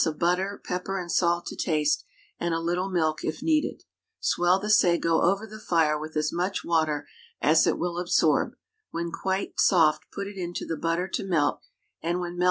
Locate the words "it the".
10.63-10.75